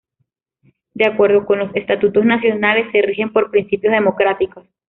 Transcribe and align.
De 0.95 1.05
acuerdo 1.05 1.45
con 1.45 1.59
los 1.59 1.75
Estatutos 1.75 2.25
Nacionales, 2.25 2.87
"se 2.91 3.03
rigen 3.03 3.31
por 3.31 3.51
principios 3.51 3.93
democráticos". 3.93 4.65